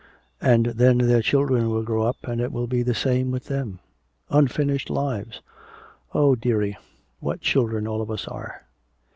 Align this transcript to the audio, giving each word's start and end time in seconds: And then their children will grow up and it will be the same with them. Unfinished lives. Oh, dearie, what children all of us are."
And 0.41 0.65
then 0.65 0.97
their 0.97 1.21
children 1.21 1.69
will 1.69 1.83
grow 1.83 2.07
up 2.07 2.15
and 2.23 2.41
it 2.41 2.51
will 2.51 2.65
be 2.65 2.81
the 2.81 2.95
same 2.95 3.29
with 3.29 3.43
them. 3.45 3.77
Unfinished 4.31 4.89
lives. 4.89 5.41
Oh, 6.11 6.33
dearie, 6.33 6.77
what 7.19 7.41
children 7.41 7.87
all 7.87 8.01
of 8.01 8.09
us 8.09 8.27
are." 8.27 8.63